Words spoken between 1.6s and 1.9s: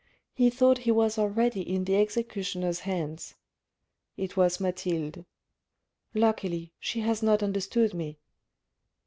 in